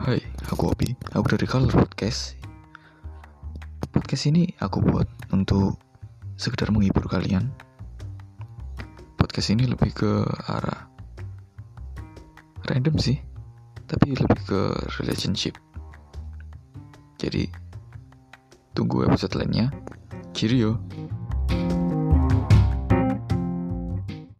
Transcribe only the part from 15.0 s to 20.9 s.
relationship. Jadi, tunggu episode lainnya. Cheerio.